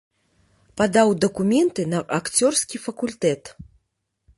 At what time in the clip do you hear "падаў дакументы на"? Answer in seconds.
0.81-2.03